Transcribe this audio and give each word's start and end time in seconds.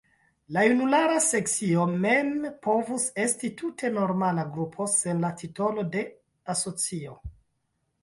La 0.55 0.61
junulara 0.69 1.17
asocio 1.19 1.83
mem 2.05 2.31
povus 2.69 3.07
esti 3.27 3.53
tute 3.61 3.93
normala 4.01 4.49
grupo, 4.59 4.91
sen 4.97 5.25
la 5.29 5.35
titolo 5.45 5.89
de 5.95 6.07
asocio. 6.57 7.19